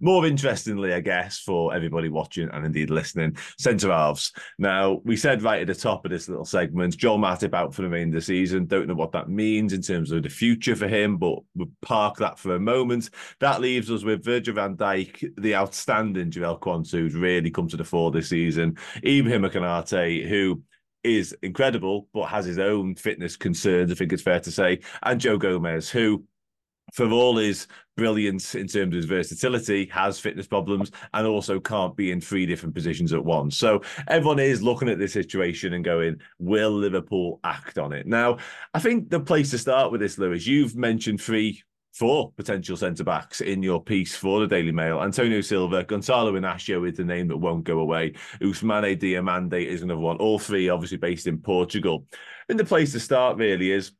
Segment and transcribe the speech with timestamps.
[0.00, 4.32] More interestingly, I guess, for everybody watching and indeed listening, centre halves.
[4.58, 7.82] Now, we said right at the top of this little segment, Joel Matip out for
[7.82, 8.66] the remainder of the season.
[8.66, 12.16] Don't know what that means in terms of the future for him, but we'll park
[12.18, 13.10] that for a moment.
[13.40, 17.76] That leaves us with Virgil van Dijk, the outstanding Jarell Quansah, who's really come to
[17.76, 18.76] the fore this season.
[19.04, 20.62] Ibrahim Konate, who
[21.04, 25.20] is incredible, but has his own fitness concerns, I think it's fair to say, and
[25.20, 26.24] Joe Gomez, who
[26.92, 27.66] for all his
[27.96, 32.46] brilliance in terms of his versatility, has fitness problems and also can't be in three
[32.46, 33.56] different positions at once.
[33.56, 38.06] So everyone is looking at this situation and going, will Liverpool act on it?
[38.06, 38.38] Now,
[38.72, 41.62] I think the place to start with this, Lewis, you've mentioned three
[41.98, 45.02] four potential centre backs in your piece for the Daily Mail.
[45.02, 48.12] Antonio Silva, Gonzalo Inacio is the name that won't go away.
[48.40, 50.16] Ousmane Diomande is another one.
[50.18, 52.06] All three obviously based in Portugal.
[52.48, 53.90] And the place to start really is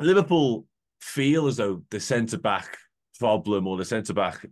[0.00, 0.66] Liverpool
[1.00, 2.78] feel as though the centre back
[3.18, 4.44] problem or the centre back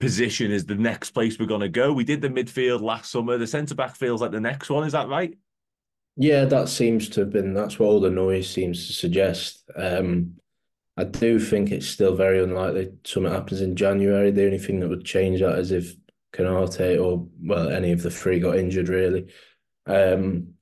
[0.00, 1.92] position is the next place we're going to go.
[1.92, 3.38] We did the midfield last summer.
[3.38, 4.84] The centre back feels like the next one.
[4.84, 5.36] Is that right?
[6.16, 7.54] Yeah, that seems to have been.
[7.54, 9.62] That's what all the noise seems to suggest.
[9.76, 10.36] Um,
[10.96, 14.30] I do think it's still very unlikely something happens in January.
[14.30, 15.94] The only thing that would change that is if
[16.32, 19.28] Konate or well any of the three got injured really.
[19.86, 20.54] Um,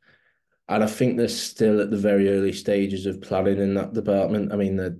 [0.68, 4.52] and I think they're still at the very early stages of planning in that department.
[4.52, 4.98] I mean, they're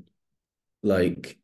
[0.83, 1.39] like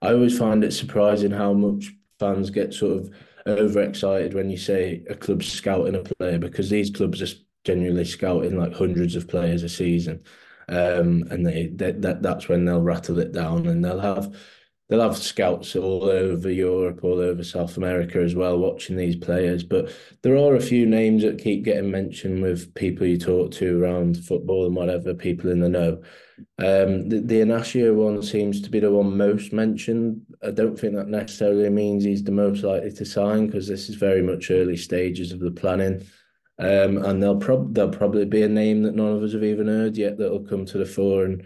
[0.00, 3.10] I always find it surprising how much fans get sort of
[3.46, 8.58] overexcited when you say a club's scouting a player because these clubs are genuinely scouting
[8.58, 10.22] like hundreds of players a season.
[10.68, 14.36] Um, and they, they that that's when they'll rattle it down and they'll have
[14.88, 19.62] they'll have scouts all over Europe, all over South America as well, watching these players.
[19.62, 23.82] But there are a few names that keep getting mentioned with people you talk to
[23.82, 26.02] around football and whatever, people in the know.
[26.58, 30.22] Um, the, the Inacio one seems to be the one most mentioned.
[30.42, 33.96] I don't think that necessarily means he's the most likely to sign because this is
[33.96, 36.06] very much early stages of the planning.
[36.60, 39.68] Um, and there'll, prob- there'll probably be a name that none of us have even
[39.68, 41.24] heard yet that'll come to the fore.
[41.24, 41.44] And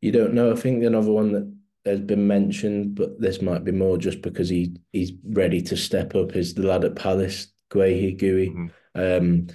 [0.00, 0.52] you don't know.
[0.52, 1.55] I think another one that
[1.86, 6.14] has been mentioned, but this might be more just because he he's ready to step
[6.14, 8.50] up is the lad at Palace, Guehi Gui.
[8.50, 8.66] Mm-hmm.
[8.94, 9.46] Um,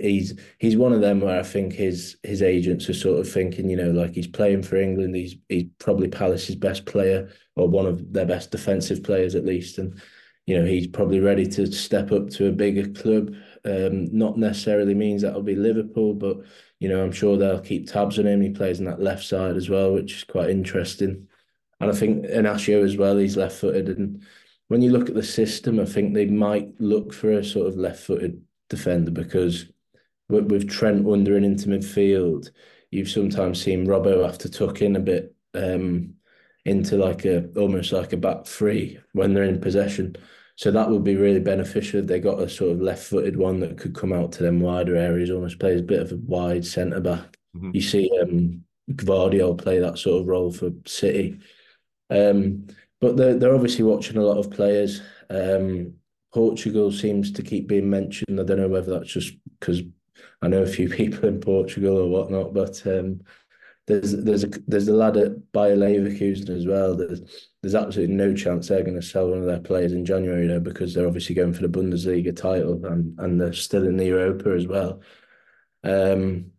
[0.00, 3.68] he's he's one of them where I think his his agents are sort of thinking,
[3.68, 5.14] you know, like he's playing for England.
[5.14, 9.78] He's he's probably Palace's best player or one of their best defensive players at least,
[9.78, 10.00] and
[10.46, 13.34] you know he's probably ready to step up to a bigger club.
[13.64, 16.38] Um, not necessarily means that'll be Liverpool, but
[16.80, 18.40] you know I'm sure they'll keep tabs on him.
[18.40, 21.28] He plays on that left side as well, which is quite interesting.
[21.80, 23.88] And I think Inacio as well, he's left footed.
[23.88, 24.22] And
[24.68, 27.76] when you look at the system, I think they might look for a sort of
[27.76, 28.40] left footed
[28.70, 29.66] defender because
[30.28, 32.50] with, with Trent wandering into midfield,
[32.90, 36.14] you've sometimes seen Robbo have to tuck in a bit um,
[36.64, 40.16] into like a almost like a back three when they're in possession.
[40.56, 42.02] So that would be really beneficial.
[42.02, 45.30] They got a sort of left-footed one that could come out to them wider areas,
[45.30, 47.36] almost plays a bit of a wide centre back.
[47.56, 47.70] Mm-hmm.
[47.74, 48.62] You see um,
[48.92, 51.40] Gvardiol play that sort of role for City.
[52.10, 52.66] Um,
[53.00, 55.02] but they're, they're obviously watching a lot of players.
[55.30, 55.94] Um,
[56.32, 58.40] Portugal seems to keep being mentioned.
[58.40, 59.82] I don't know whether that's just because
[60.42, 63.20] I know a few people in Portugal or whatnot, but um,
[63.86, 66.96] there's there's a there's a lad at Bayer Leverkusen as well.
[66.96, 70.46] There's there's absolutely no chance they're going to sell one of their players in January
[70.46, 74.06] though, because they're obviously going for the Bundesliga title and and they're still in the
[74.06, 75.02] Europa as well.
[75.82, 76.52] Um,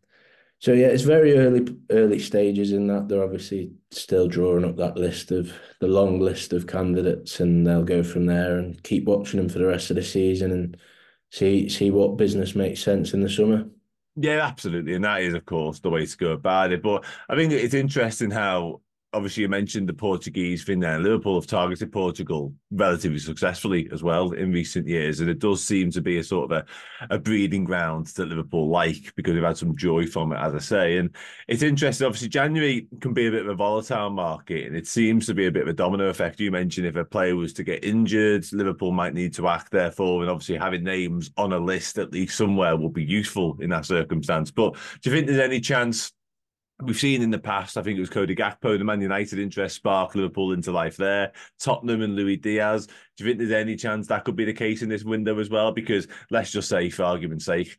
[0.59, 3.07] so yeah, it's very early early stages in that.
[3.07, 7.83] They're obviously still drawing up that list of the long list of candidates, and they'll
[7.83, 10.77] go from there and keep watching them for the rest of the season and
[11.31, 13.65] see see what business makes sense in the summer.
[14.15, 16.81] Yeah, absolutely, and that is, of course, the way to go about it.
[16.81, 18.81] But I think it's interesting how
[19.15, 20.99] obviously you mentioned the Portuguese thing there.
[20.99, 25.89] Liverpool have targeted Portugal relatively successfully as well in recent years, and it does seem
[25.91, 29.57] to be a sort of a, a breeding ground that Liverpool like because they've had
[29.57, 30.97] some joy from it, as I say.
[30.97, 31.15] And
[31.47, 32.05] it's interesting.
[32.05, 35.45] Obviously, January can be a bit of a volatile market, and it seems to be
[35.45, 36.41] a bit of a domino effect.
[36.41, 40.21] You mentioned if a player was to get injured, Liverpool might need to act therefore,
[40.21, 43.85] and obviously having names on a list at least somewhere will be useful in that
[43.85, 44.51] circumstance.
[44.51, 46.11] But do you think there's any chance?
[46.81, 49.77] We've seen in the past, I think it was Cody Gakpo, the Man United interest
[49.77, 51.31] spark Liverpool into life there.
[51.57, 52.87] Tottenham and Luis Diaz.
[52.87, 55.49] Do you think there's any chance that could be the case in this window as
[55.49, 55.71] well?
[55.71, 57.77] Because let's just say, for argument's sake,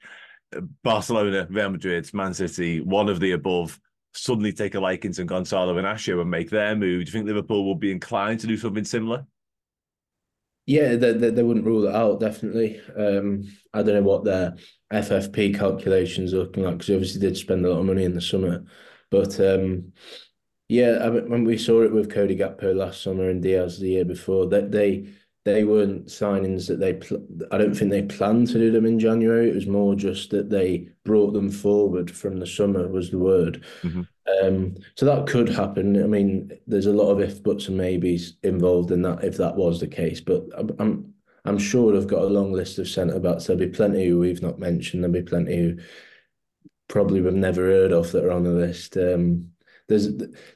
[0.56, 3.78] uh, Barcelona, Real Madrid, Man City, one of the above,
[4.14, 7.04] suddenly take a liking to Gonzalo Inacio and make their move.
[7.04, 9.26] Do you think Liverpool will be inclined to do something similar?
[10.66, 12.80] Yeah, they, they, they wouldn't rule it out, definitely.
[12.96, 14.56] Um, I don't know what their
[14.92, 18.14] FFP calculations are looking like because obviously they did spend a lot of money in
[18.14, 18.64] the summer.
[19.10, 19.92] But um,
[20.68, 24.04] yeah, I when we saw it with Cody Gakpo last summer and Diaz the year
[24.04, 25.08] before, that they
[25.44, 26.98] they weren't signings that they.
[27.52, 29.48] I don't think they planned to do them in January.
[29.48, 33.64] It was more just that they brought them forward from the summer was the word.
[33.82, 34.02] Mm-hmm.
[34.43, 36.02] Um, so that could happen.
[36.02, 39.56] I mean, there's a lot of if buts and maybes involved in that if that
[39.56, 40.20] was the case.
[40.20, 40.44] But
[40.78, 41.14] I'm
[41.44, 43.46] I'm sure they've got a long list of centre backs.
[43.46, 45.02] There'll be plenty who we've not mentioned.
[45.02, 45.76] There'll be plenty who
[46.88, 48.96] probably we've never heard of that are on the list.
[48.96, 49.50] Um,
[49.88, 50.08] there's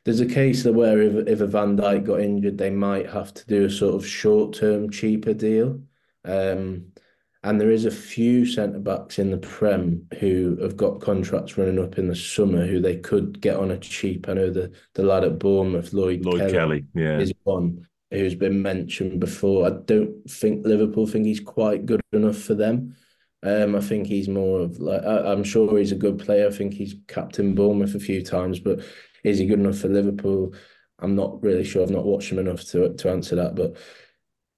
[0.04, 3.32] there's a case that where if if a Van Dijk got injured, they might have
[3.34, 5.80] to do a sort of short term cheaper deal.
[6.24, 6.92] Um,
[7.42, 11.78] and there is a few centre backs in the Prem who have got contracts running
[11.78, 14.28] up in the summer who they could get on a cheap.
[14.28, 18.34] I know the the lad at Bournemouth, Lloyd Lloyd Kelly, Kelly yeah, is one who's
[18.34, 19.66] been mentioned before.
[19.66, 22.96] I don't think Liverpool think he's quite good enough for them.
[23.42, 26.46] Um, I think he's more of like I, am sure he's a good player.
[26.46, 28.80] I think he's captain Bournemouth a few times, but
[29.24, 30.54] is he good enough for Liverpool?
[30.98, 31.82] I'm not really sure.
[31.82, 33.54] I've not watched him enough to to answer that.
[33.54, 33.78] But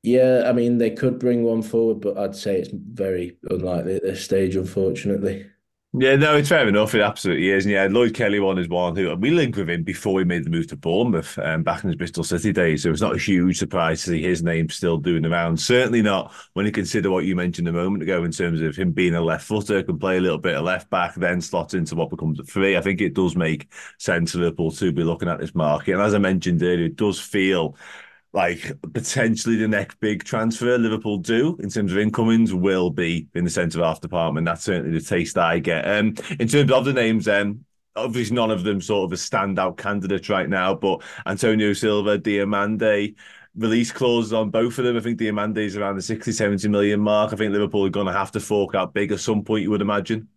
[0.03, 4.03] yeah, I mean they could bring one forward, but I'd say it's very unlikely at
[4.03, 5.47] this stage, unfortunately.
[5.95, 6.95] Yeah, no, it's fair enough.
[6.95, 7.67] It absolutely is.
[7.67, 10.43] And yeah, Lloyd Kelly one is one who we linked with him before he made
[10.43, 12.83] the move to Bournemouth um, back in his Bristol City days.
[12.83, 15.61] So it's not a huge surprise to see his name still doing around.
[15.61, 18.93] Certainly not when you consider what you mentioned a moment ago in terms of him
[18.93, 21.95] being a left footer, can play a little bit of left back, then slot into
[21.95, 22.75] what becomes a three.
[22.75, 25.93] I think it does make sense for Liverpool to be looking at this market.
[25.93, 27.77] And as I mentioned earlier, it does feel
[28.33, 33.45] like potentially the next big transfer Liverpool do in terms of incomings will be in
[33.45, 34.47] the centre half department.
[34.47, 35.87] That's certainly the taste I get.
[35.87, 37.65] Um, in terms of the names, um,
[37.95, 43.15] obviously none of them sort of a standout candidate right now, but Antonio Silva, Diomande,
[43.55, 44.97] release clauses on both of them.
[44.97, 47.33] I think Diomande is around the 60, 70 million mark.
[47.33, 49.71] I think Liverpool are going to have to fork out big at some point, you
[49.71, 50.29] would imagine.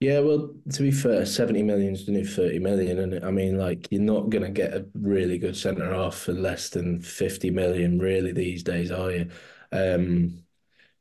[0.00, 2.98] Yeah, well, to be fair, 70 million is the new 30 million.
[3.00, 6.32] And I mean, like, you're not going to get a really good centre half for
[6.32, 9.30] less than 50 million, really, these days, are you?
[9.72, 10.44] Um,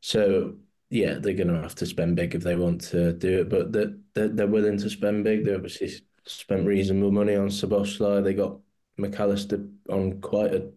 [0.01, 0.55] so,
[0.89, 3.71] yeah, they're going to have to spend big if they want to do it, but
[3.71, 5.45] they're, they're, they're willing to spend big.
[5.45, 5.91] They obviously
[6.25, 8.23] spent reasonable money on Szoboszlai.
[8.23, 8.57] They got
[8.97, 10.71] Mac Allister on quite a,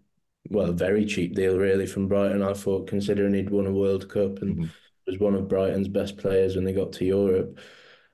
[0.50, 4.42] well, very cheap deal, really, from Brighton, I thought, considering he'd won a World Cup
[4.42, 4.66] and mm-hmm.
[5.06, 7.58] was one of Brighton's best players when they got to Europe.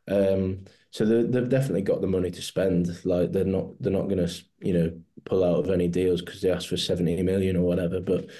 [0.08, 3.04] Um, so they've definitely got the money to spend.
[3.04, 6.40] Like they're not they're not going to you know pull out of any deals because
[6.40, 8.00] they asked for seventy million or whatever.
[8.00, 8.30] But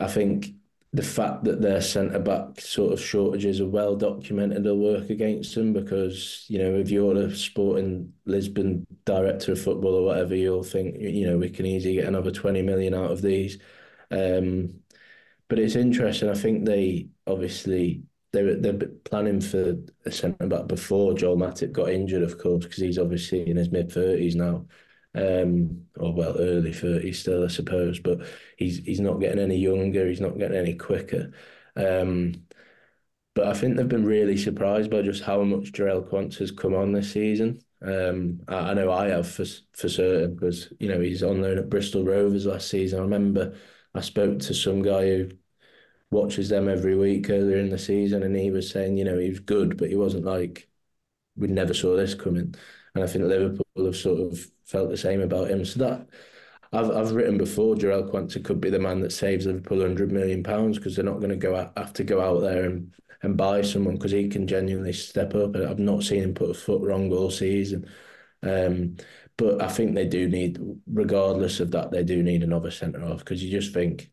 [0.00, 0.48] I think
[0.92, 5.54] the fact that their centre back sort of shortages are well documented will work against
[5.54, 10.62] them because you know if you're a Sporting Lisbon director of football or whatever, you'll
[10.62, 13.58] think you know we can easily get another twenty million out of these.
[14.10, 14.80] Um,
[15.48, 16.28] but it's interesting.
[16.28, 21.72] I think they obviously they were they're planning for a centre back before Joel Matip
[21.72, 24.66] got injured, of course, because he's obviously in his mid thirties now,
[25.14, 27.98] um, or well, early thirties still, I suppose.
[28.00, 28.20] But
[28.56, 30.06] he's he's not getting any younger.
[30.06, 31.32] He's not getting any quicker.
[31.76, 32.34] Um,
[33.34, 36.74] but I think they've been really surprised by just how much Jarell Quansah has come
[36.74, 37.60] on this season.
[37.80, 41.58] Um, I, I, know I have for for certain because you know he's on loan
[41.58, 42.98] at Bristol Rovers last season.
[42.98, 43.56] I remember
[43.94, 45.28] I spoke to some guy who
[46.10, 49.30] watches them every week earlier in the season, and he was saying, you know, he
[49.30, 50.68] was good, but he wasn't like
[51.36, 52.54] we never saw this coming.
[52.94, 55.64] And I think Liverpool have sort of felt the same about him.
[55.64, 56.08] So that
[56.72, 60.42] I've I've written before, Jarell Quansah could be the man that saves Liverpool hundred million
[60.42, 63.36] pounds because they're not going to go out, have to go out there and and
[63.36, 65.56] buy someone because he can genuinely step up.
[65.56, 67.90] I've not seen him put a foot wrong all season.
[68.42, 68.96] Um,
[69.36, 73.18] but I think they do need, regardless of that, they do need another centre half
[73.20, 74.10] because you just think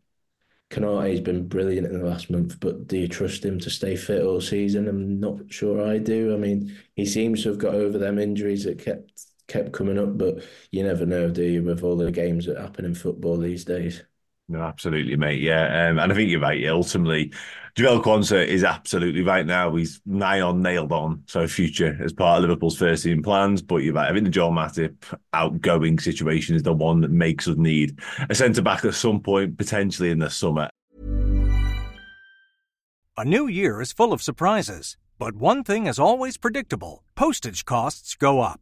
[0.70, 4.24] Konaté's been brilliant in the last month, but do you trust him to stay fit
[4.24, 4.88] all season?
[4.88, 6.34] I'm not sure I do.
[6.34, 10.18] I mean, he seems to have got over them injuries that kept kept coming up,
[10.18, 13.64] but you never know, do you, with all the games that happen in football these
[13.64, 14.04] days.
[14.48, 15.42] No, absolutely, mate.
[15.42, 16.64] Yeah, um, and I think you're right.
[16.68, 17.34] Ultimately,
[17.76, 19.76] Jarell Quansah is absolutely right now.
[19.76, 21.24] He's nigh on, nailed on.
[21.26, 23.64] So future as part of Liverpool's first team plans.
[23.64, 24.10] But you're right.
[24.10, 24.96] I think the Joel Matip
[25.34, 28.00] outgoing situation is the one that makes us need
[28.30, 30.70] a centre back at some point, potentially in the summer.
[33.18, 38.14] A new year is full of surprises, but one thing is always predictable: postage costs
[38.14, 38.62] go up.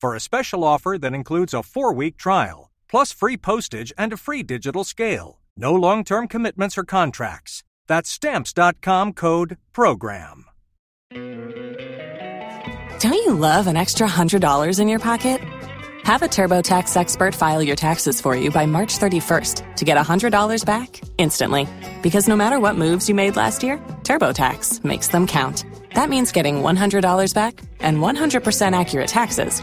[0.00, 4.16] for a special offer that includes a four week trial, plus free postage and a
[4.16, 5.40] free digital scale.
[5.56, 7.62] No long term commitments or contracts.
[7.86, 10.46] That's stamps.com code program.
[13.00, 15.40] Don't you love an extra $100 in your pocket?
[16.04, 20.64] Have a TurboTax expert file your taxes for you by March 31st to get $100
[20.64, 21.66] back instantly.
[22.02, 25.64] Because no matter what moves you made last year, TurboTax makes them count.
[25.94, 29.62] That means getting $100 back and 100% accurate taxes